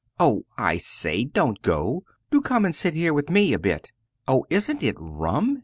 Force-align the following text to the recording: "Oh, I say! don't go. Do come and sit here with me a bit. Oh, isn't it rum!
"Oh, 0.19 0.45
I 0.57 0.77
say! 0.77 1.25
don't 1.25 1.61
go. 1.61 2.03
Do 2.31 2.41
come 2.41 2.65
and 2.65 2.73
sit 2.73 2.95
here 2.95 3.13
with 3.13 3.29
me 3.29 3.53
a 3.53 3.59
bit. 3.59 3.91
Oh, 4.27 4.47
isn't 4.49 4.81
it 4.81 4.95
rum! 4.97 5.59